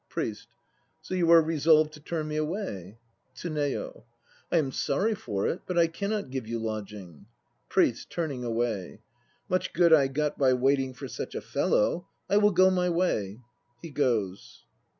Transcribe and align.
PRIEST. 0.09 0.47
So 1.03 1.13
you 1.13 1.29
are 1.29 1.43
resolved 1.43 1.93
to 1.93 1.99
turn 1.99 2.27
me 2.27 2.35
away? 2.35 2.97
TSUNEYO. 3.35 4.03
I 4.51 4.57
am 4.57 4.71
sorry 4.71 5.13
for 5.13 5.47
it, 5.47 5.61
but 5.67 5.77
I 5.77 5.85
cannot 5.85 6.31
give 6.31 6.47
you 6.47 6.57
lodging. 6.57 7.27
PRIEST 7.69 8.09
(turning 8.09 8.43
away). 8.43 9.01
Much 9.47 9.73
good 9.73 9.93
I 9.93 10.07
got 10.07 10.39
by 10.39 10.53
waiting 10.53 10.95
for 10.95 11.07
such 11.07 11.35
a 11.35 11.39
fellow! 11.41 12.07
I 12.27 12.37
will 12.37 12.49
go 12.49 12.71
my 12.71 12.89
way. 12.89 13.41
(He 13.83 13.91
goes.) 13.91 14.65